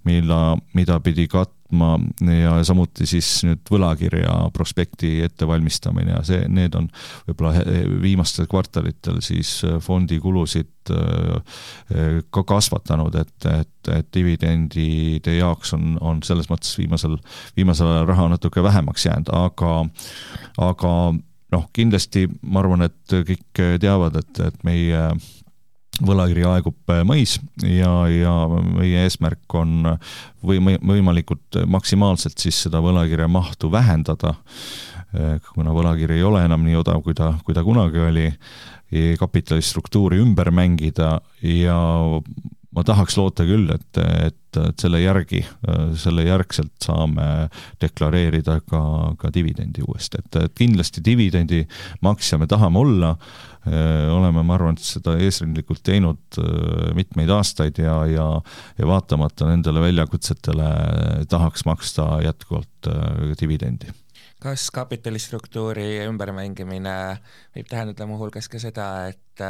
[0.07, 0.43] mille,
[0.75, 1.99] mida pidi katma võtma
[2.35, 6.89] ja samuti siis nüüd võlakirja prospekti ettevalmistamine ja see, need on
[7.27, 7.63] võib-olla
[8.01, 15.97] viimastel kvartalitel siis äh, fondi kulusid äh, ka kasvatanud, et, et, et dividendide jaoks on,
[16.01, 17.17] on selles mõttes viimasel,
[17.55, 19.85] viimasel ajal raha natuke vähemaks jäänud, aga,
[20.57, 20.95] aga
[21.51, 25.05] noh, kindlasti ma arvan, et kõik teavad, et, et meie
[26.05, 29.93] võlakiri aegub äh, mais ja, ja meie eesmärk on
[30.45, 34.35] või võimalikult maksimaalselt siis seda võlakirja mahtu vähendada,
[35.13, 38.27] äh, kuna võlakiri ei ole enam nii odav, kui ta, kui ta kunagi oli,
[38.91, 41.13] kapitalistruktuuri ümber mängida
[41.47, 41.77] ja
[42.75, 45.41] ma tahaks loota küll, et, et, et selle järgi,
[45.99, 47.27] selle järgselt saame
[47.83, 48.81] deklareerida ka,
[49.19, 51.63] ka dividendi uuesti, et, et kindlasti dividendi
[52.05, 53.15] maksja me tahame olla.
[53.61, 56.39] Oleme, ma arvan, seda eesrindlikult teinud
[56.97, 58.27] mitmeid aastaid ja, ja,
[58.79, 60.71] ja vaatamata nendele väljakutsetele
[61.29, 62.89] tahaks maksta jätkuvalt
[63.37, 63.93] dividendi
[64.41, 66.95] kas kapitalistruktuuri ümbermängimine
[67.55, 69.43] võib tähendada muuhulgas ka seda, et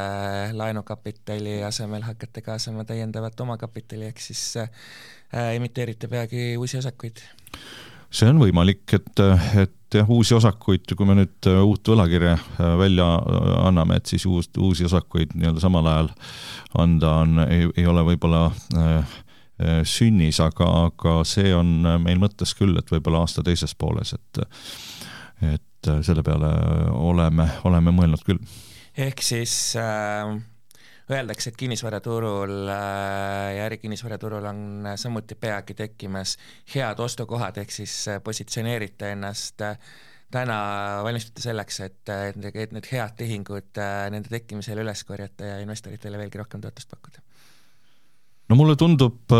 [0.56, 4.70] laenukapitali asemel hakkate kaasama täiendavat omakapitali, ehk siis äh,
[5.56, 7.24] imiteerite peagi uusi osakuid?
[8.12, 9.24] see on võimalik, et,
[9.64, 14.12] et jah, uusi osakuid, kui me nüüd äh, uut võlakirja äh, välja äh, anname, et
[14.12, 16.12] siis uus, uusi osakuid nii-öelda samal ajal
[16.84, 19.20] anda on, ei, ei ole võib-olla äh,
[19.88, 24.44] sünnis, aga, aga see on meil mõttes küll, et võib-olla aasta teises pooles, et
[25.42, 26.52] et selle peale
[26.94, 28.40] oleme, oleme mõelnud küll.
[28.98, 30.30] ehk siis äh,
[31.10, 34.62] öeldakse, et kinnisvaraturul äh, ja ärikinnisvaraturul on
[34.96, 36.38] samuti peagi tekkimas
[36.76, 39.66] head ostukohad, ehk siis positsioneerite ennast
[40.32, 40.58] täna
[41.04, 43.82] valmistute selleks, et, et, need head tehingud
[44.14, 47.26] nende tekkimisel üles korjata ja investoritele veelgi rohkem toetust pakkuda?
[48.52, 49.32] No mulle tundub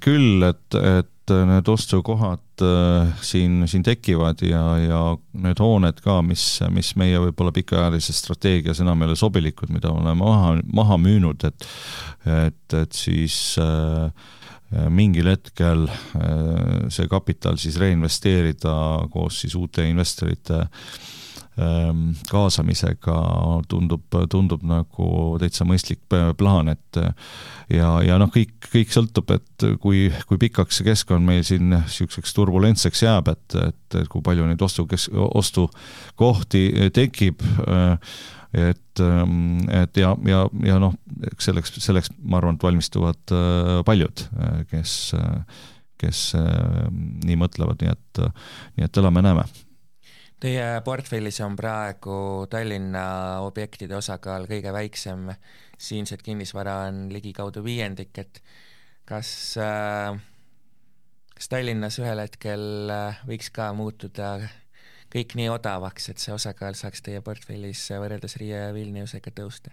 [0.00, 5.00] küll, et, et et need ostukohad äh, siin, siin tekivad ja, ja
[5.44, 10.16] need hooned ka, mis, mis meie võib-olla pikaajalises strateegias enam ei ole sobilikud, mida oleme
[10.20, 11.68] maha, maha müünud, et
[12.28, 14.10] et, et siis äh,
[14.92, 18.74] mingil hetkel äh, see kapital siis reinvesteerida
[19.12, 20.90] koos siis uute investorite äh,
[22.30, 23.16] kaasamisega
[23.68, 25.08] tundub, tundub nagu
[25.42, 26.00] täitsa mõistlik
[26.38, 27.00] plaan, et
[27.74, 32.36] ja, ja noh, kõik, kõik sõltub, et kui, kui pikaks see keskkond meil siin niisuguseks
[32.36, 36.64] turbulentseks jääb, et, et, kui palju neid ostu, ostukohti
[36.96, 37.42] tekib,
[38.56, 40.94] et, et ja, ja, ja noh,
[41.32, 43.34] eks selleks, selleks ma arvan, et valmistuvad
[43.88, 44.22] paljud,
[44.70, 45.00] kes,
[46.00, 46.28] kes
[47.26, 48.22] nii mõtlevad, nii et,
[48.78, 49.48] nii et elame-näeme
[50.40, 53.04] Teie portfellis on praegu Tallinna
[53.44, 55.28] objektide osakaal kõige väiksem,
[55.76, 58.40] siinset kinnisvara on ligikaudu viiendik, et
[59.04, 59.28] kas
[59.60, 60.16] äh,
[61.40, 64.38] kas Tallinnas ühel hetkel äh, võiks ka muutuda
[65.12, 69.72] kõik nii odavaks, et see osakaal saaks teie portfellis võrreldes Riia ja Vilniusega tõusta?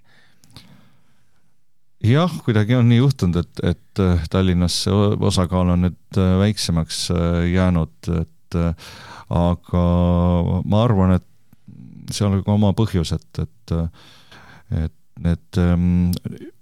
[2.03, 7.07] jah, kuidagi on nii juhtunud, et, et äh, Tallinnas see osakaal on nüüd väiksemaks
[7.55, 8.57] jäänud, et
[9.29, 9.87] aga
[10.63, 13.75] ma arvan, et seal on ka oma põhjus, et, et
[14.67, 16.11] et need, ähm,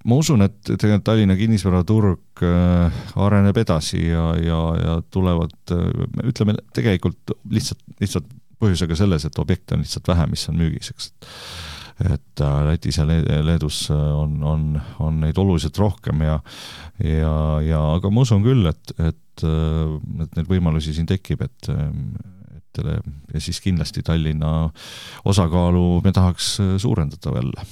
[0.08, 6.58] ma usun, et tegelikult Tallinna kinnisvaraturg äh, areneb edasi ja, ja, ja tulevad, äh, ütleme
[6.76, 8.30] tegelikult lihtsalt, lihtsalt
[8.62, 11.10] põhjusega selles, et objekte on lihtsalt vähe, mis on müügis, eks.
[12.06, 14.70] et äh, Lätis ja Leedus on, on,
[15.04, 16.40] on neid oluliselt rohkem ja,
[17.04, 21.74] ja, ja aga ma usun küll, et, et, et neid võimalusi siin tekib, et
[22.76, 24.70] ettevõtetele ja siis kindlasti Tallinna
[25.26, 27.66] osakaalu me tahaks äh, suurendada jälle.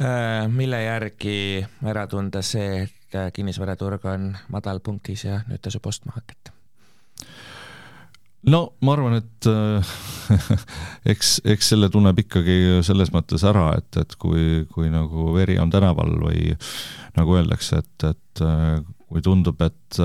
[0.00, 6.12] Äh, mille järgi ära tunda see, et äh, kinnisvaraturg on madalpunktis ja nüüd tasub ostma
[6.16, 6.52] hakata?
[8.48, 9.46] no ma arvan, et
[11.12, 15.70] eks, eks selle tunneb ikkagi selles mõttes ära, et, et kui, kui nagu veri on
[15.70, 16.54] tänaval või
[17.18, 18.42] nagu öeldakse, et, et
[19.10, 20.00] kui tundub, et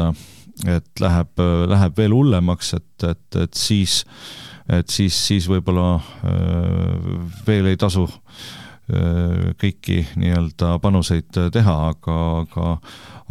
[0.64, 4.04] et läheb, läheb veel hullemaks, et, et, et siis,
[4.72, 7.10] et siis, siis võib-olla äh,
[7.48, 12.78] veel ei tasu äh, kõiki nii-öelda panuseid teha, aga, aga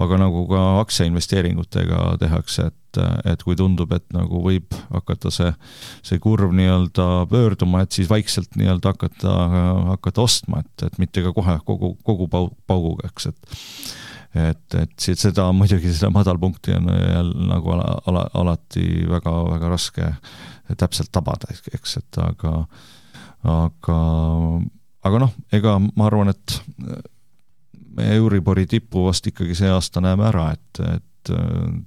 [0.00, 5.52] aga nagu ka aktsiainvesteeringutega tehakse, et, et kui tundub, et nagu võib hakata see,
[6.06, 9.34] see kurv nii-öelda pöörduma, et siis vaikselt nii-öelda hakata,
[9.92, 13.54] hakata ostma, et, et mitte ka kohe kogu, kogu pauguga, eks, et
[14.34, 20.10] et, et seda muidugi, seda madalpunkti on jälle nagu ala, ala, alati väga-väga raske
[20.80, 22.54] täpselt tabada, eks, et aga,
[23.52, 23.98] aga,
[25.04, 26.58] aga noh, ega ma arvan, et
[27.94, 31.34] meie Euribori tippu vast ikkagi see aasta näeme ära, et, et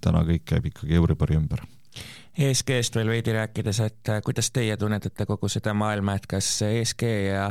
[0.04, 1.66] täna kõik käib ikkagi Euribori ümber.
[2.38, 7.48] ESG-st veel veidi rääkides, et kuidas teie tunnetate kogu seda maailma, et kas ESG ja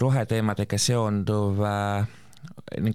[0.00, 2.08] roheteemadega seonduv äh,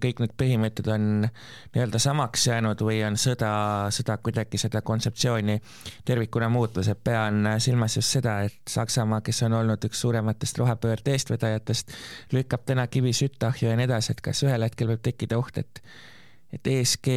[0.03, 3.51] kõik need põhimõtted on nii-öelda samaks jäänud või on sõda,
[3.93, 5.59] sõda kuidagi seda kontseptsiooni
[6.07, 11.15] tervikuna muutmas, et pean silmas just seda, et Saksamaa, kes on olnud üks suurematest rohepöörde
[11.15, 11.95] eestvedajatest,
[12.35, 15.83] lükkab täna kivi süttahju ja nii edasi, et kas ühel hetkel võib tekkida oht, et
[16.49, 17.07] et ESG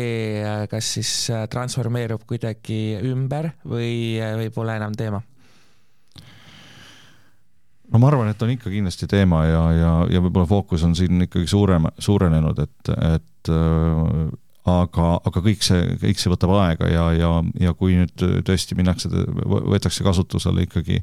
[0.69, 1.11] kas siis
[1.51, 5.23] transformeerub kuidagi ümber või, või pole enam teema
[7.93, 11.27] no ma arvan, et on ikka kindlasti teema ja, ja, ja võib-olla fookus on siin
[11.27, 14.31] ikkagi suurem, suurenenud, et, et äh,
[14.73, 19.11] aga, aga kõik see, kõik see võtab aega ja, ja, ja kui nüüd tõesti minnakse,
[19.43, 21.03] võetakse kasutusele ikkagi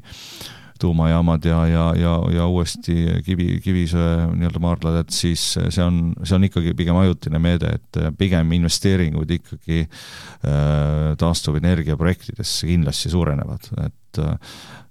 [0.80, 6.36] tuumajaamad ja, ja, ja, ja uuesti kivi, kivisöe nii-öelda maardlad, et siis see on, see
[6.36, 14.22] on ikkagi pigem ajutine meede, et pigem investeeringud ikkagi äh, taastuvenergia projektidesse kindlasti suurenevad, et
[14.24, 14.36] äh,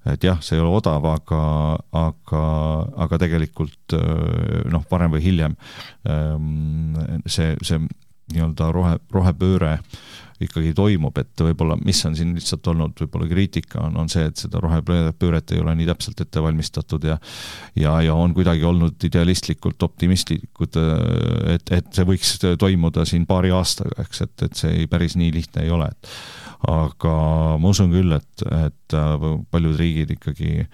[0.09, 1.39] et jah, see ei ole odav, aga,
[1.99, 2.43] aga,
[3.03, 3.97] aga tegelikult
[4.71, 5.57] noh, varem või hiljem
[6.07, 6.95] ähm,
[7.27, 7.81] see, see
[8.33, 9.77] nii-öelda rohe, rohepööre
[10.39, 14.39] ikkagi toimub, et võib-olla, mis on siin lihtsalt olnud võib-olla kriitika, on, on see, et
[14.39, 17.17] seda rohepööret ei ole nii täpselt ette valmistatud ja
[17.75, 20.79] ja, ja on kuidagi olnud idealistlikult optimistlikud,
[21.55, 25.33] et, et see võiks toimuda siin paari aastaga, eks, et, et see ei, päris nii
[25.35, 26.13] lihtne ei ole, et
[26.67, 27.15] aga
[27.61, 28.95] ma usun küll, et, et
[29.51, 30.65] paljud riigid ikkagi,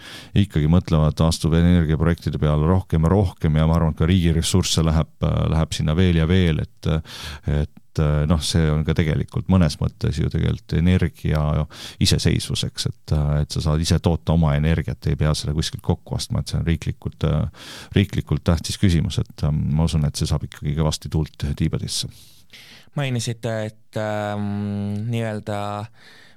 [0.41, 4.85] ikkagi mõtlevad taastuvenergia projektide peale rohkem ja rohkem ja ma arvan, et ka riigi ressursse
[4.85, 6.93] läheb, läheb sinna veel ja veel, et,
[7.45, 11.41] et et noh, see on ka tegelikult mõnes mõttes ju tegelikult energia
[12.03, 16.41] iseseisvuseks, et, et sa saad ise toota oma energiat, ei pea seda kuskilt kokku ostma,
[16.41, 17.27] et see on riiklikult,
[17.95, 22.11] riiklikult tähtis küsimus, et ma usun, et see saab ikkagi kõvasti tuult tiibadesse
[22.95, 25.59] mainisite, et ähm, nii-öelda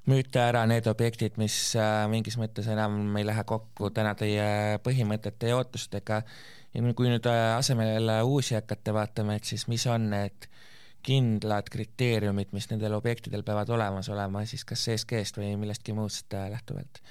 [0.09, 5.51] müüte ära need objektid, mis äh, mingis mõttes enam ei lähe kokku täna teie põhimõtete
[5.51, 6.23] ja ootustega
[6.75, 10.49] ja kui nüüd äh, asemele uusi hakata vaatama, et siis mis on need
[11.09, 16.49] kindlad kriteeriumid, mis nendel objektidel peavad olemas olema, siis kas ESG-st või millestki muust äh,
[16.53, 17.03] lähtuvalt?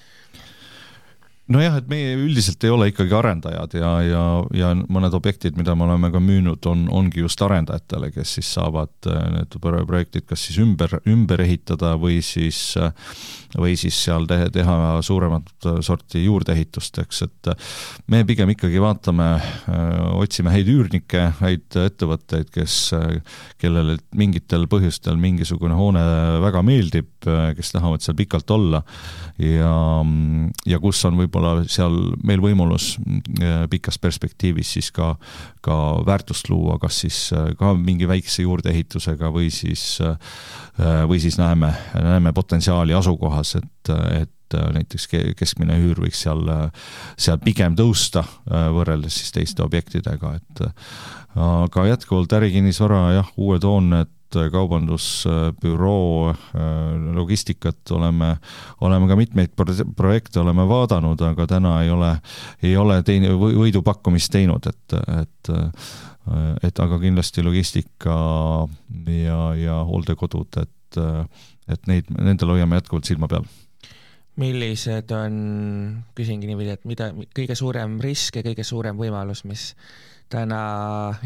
[1.51, 4.23] Nojah, et meie üldiselt ei ole ikkagi arendajad ja, ja,
[4.55, 9.07] ja mõned objektid, mida me oleme ka müünud, on, ongi just arendajatele, kes siis saavad
[9.07, 12.91] äh, need projektid kas siis ümber, ümber ehitada või siis, äh,
[13.55, 17.71] või siis seal te, teha suuremat sorti juurdeehitust, eks, et äh,
[18.11, 19.29] me pigem ikkagi vaatame,
[20.17, 22.75] otsime häid üürnikke, häid ettevõtteid, kes,
[23.61, 26.03] kellele mingitel põhjustel mingisugune hoone
[26.43, 28.81] väga meeldib, kes tahavad seal pikalt olla
[29.41, 29.73] ja,
[30.65, 35.15] ja kus on võib-olla võib-olla seal meil võimalus äh, pikas perspektiivis siis ka,
[35.61, 35.75] ka
[36.05, 40.17] väärtust luua, kas siis äh, ka mingi väikse juurdeehitusega või siis, äh,
[41.07, 44.33] või siis näeme, näeme potentsiaali asukohas, et, et
[44.73, 46.45] näiteks keskmine üür võiks seal,
[47.19, 50.61] seal pigem tõusta võrreldes siis teiste objektidega, et
[51.35, 54.13] aga jätkuvalt ärikinnisvara jah, uued hooned,
[54.51, 56.35] kaubandusbüroo äh,
[57.15, 58.33] logistikat oleme,
[58.81, 59.55] oleme ka mitmeid
[59.95, 62.11] projekte oleme vaadanud, aga täna ei ole,
[62.63, 65.53] ei ole teine võidupakkumist teinud, et, et
[66.63, 68.15] et aga kindlasti logistika
[69.07, 70.99] ja, ja hooldekodud, et,
[71.71, 73.47] et neid, nendel hoiame jätkuvalt silma peal.
[74.37, 75.37] Millised on,
[76.17, 79.71] küsingi niimoodi, et mida, kõige suurem risk ja kõige suurem võimalus, mis
[80.29, 80.61] täna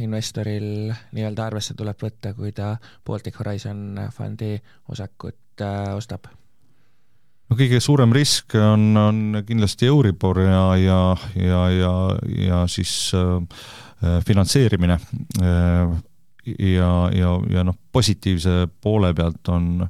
[0.02, 2.76] investoril nii-öelda arvesse tuleb võtta, kui ta
[3.08, 4.54] Baltic Horizon fondi
[4.92, 6.30] osakut äh, ostab?
[7.52, 11.02] no kõige suurem risk on, on kindlasti Euribor ja, ja,
[11.36, 11.96] ja, ja,
[12.46, 15.00] ja siis äh, finantseerimine
[15.42, 15.98] äh,.
[16.46, 19.86] ja, ja, ja noh, positiivse poole pealt on,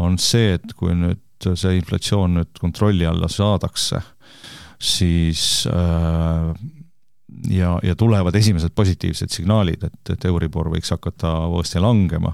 [0.00, 4.00] on see, et kui nüüd see inflatsioon nüüd kontrolli alla saadakse,
[4.80, 6.52] siis äh,
[7.50, 12.32] ja, ja tulevad esimesed positiivsed signaalid, et, et Euribor võiks hakata uuesti langema,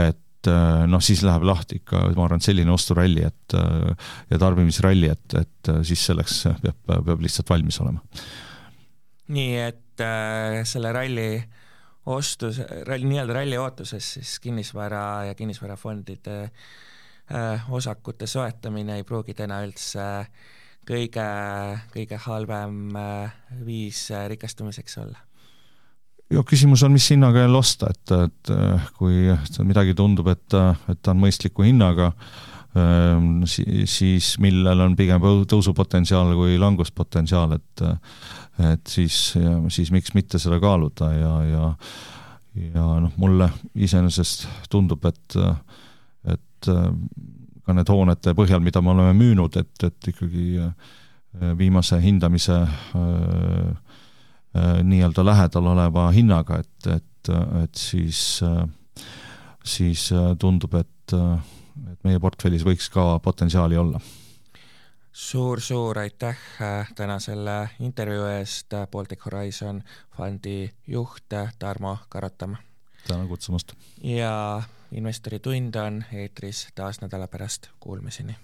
[0.00, 5.10] et äh, noh, siis läheb lahti ikka, ma arvan, selline osturalli, et äh, ja tarbimisralli,
[5.12, 6.80] et, et äh, siis selleks peab,
[7.10, 8.02] peab lihtsalt valmis olema.
[9.34, 11.28] nii et äh, selle ralli
[12.12, 19.62] ostus, ralli, nii-öelda ralli ootuses siis kinnisvara ja kinnisvarafondide äh, osakute soetamine ei pruugi täna
[19.64, 20.52] üldse äh,
[20.88, 21.26] kõige,
[21.92, 25.20] kõige halvem äh, viis äh, rikastumiseks olla?
[26.32, 29.28] ja küsimus on, mis hinnaga jälle osta, et, et äh, kui
[29.66, 30.56] midagi tundub, et,
[30.90, 32.10] et ta on mõistliku hinnaga,
[32.80, 37.86] ähm, siis millel on pigem tõusupotentsiaal kui languspotentsiaal, et
[38.62, 39.34] et siis,
[39.74, 41.70] siis miks mitte seda kaaluda ja, ja
[42.54, 45.36] ja noh, mulle iseenesest tundub, et,
[46.30, 46.68] et
[47.64, 50.72] ka need hoonete põhjal, mida me oleme müünud, et, et ikkagi äh,
[51.58, 53.70] viimase hindamise äh,
[54.56, 58.42] äh, nii-öelda lähedal oleva hinnaga, et, et, et siis,
[59.64, 64.02] siis tundub, et, et meie portfellis võiks ka potentsiaali olla
[65.14, 66.38] suur-suur aitäh
[66.98, 69.78] täna selle intervjuu eest, Baltic Horizon
[70.16, 72.56] fondi juht Tarmo Karotam.
[73.06, 73.72] tänan kutsumast!
[74.02, 74.62] ja
[74.94, 78.36] investori tund on eetris taas nädala pärast, kuulmiseni